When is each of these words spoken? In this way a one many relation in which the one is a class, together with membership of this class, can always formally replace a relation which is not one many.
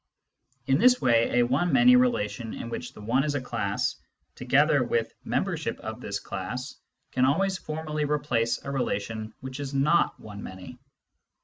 In 0.65 0.79
this 0.79 0.99
way 0.99 1.29
a 1.39 1.43
one 1.43 1.71
many 1.71 1.95
relation 1.95 2.55
in 2.55 2.69
which 2.69 2.93
the 2.93 3.01
one 3.01 3.23
is 3.23 3.35
a 3.35 3.39
class, 3.39 3.97
together 4.33 4.83
with 4.83 5.13
membership 5.23 5.77
of 5.81 6.01
this 6.01 6.19
class, 6.19 6.73
can 7.11 7.23
always 7.23 7.59
formally 7.59 8.05
replace 8.05 8.65
a 8.65 8.71
relation 8.71 9.31
which 9.41 9.59
is 9.59 9.75
not 9.75 10.19
one 10.19 10.41
many. 10.41 10.79